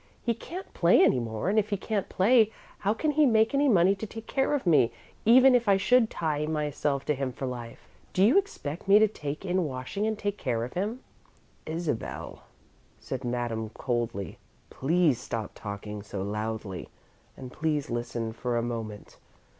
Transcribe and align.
He 0.23 0.33
can't 0.33 0.73
play 0.73 1.03
any 1.03 1.19
more, 1.19 1.47
and 1.47 1.59
if 1.59 1.69
he 1.69 1.77
can't 1.77 2.09
play, 2.09 2.51
how 2.79 2.91
can 2.95 3.11
he 3.11 3.27
make 3.27 3.53
any 3.53 3.67
money 3.69 3.93
to 3.93 4.07
take 4.07 4.25
care 4.25 4.55
of 4.55 4.65
me, 4.65 4.91
even 5.25 5.53
if 5.53 5.67
I 5.69 5.77
should 5.77 6.09
tie 6.09 6.47
myself 6.47 7.05
to 7.05 7.13
him 7.13 7.31
for 7.31 7.45
life? 7.45 7.87
Do 8.11 8.25
you 8.25 8.39
expect 8.39 8.87
me 8.87 8.97
to 8.97 9.07
take 9.07 9.45
in 9.45 9.63
washing 9.63 10.07
and 10.07 10.17
take 10.17 10.39
care 10.39 10.63
of 10.63 10.73
him?" 10.73 11.01
"Isabel," 11.67 12.45
said 12.99 13.23
Madame, 13.23 13.69
coldly, 13.75 14.39
"please 14.71 15.19
stop 15.19 15.51
talking 15.53 16.01
so 16.01 16.23
loudly 16.23 16.89
and 17.37 17.51
please 17.53 17.91
listen 17.91 18.33
for 18.33 18.57
a 18.57 18.63
moment. 18.63 19.17